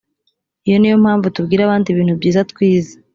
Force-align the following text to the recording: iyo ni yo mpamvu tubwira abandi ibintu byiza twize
iyo 0.67 0.77
ni 0.79 0.89
yo 0.91 0.97
mpamvu 1.03 1.33
tubwira 1.35 1.61
abandi 1.63 1.87
ibintu 1.89 2.13
byiza 2.19 2.39
twize 2.51 2.93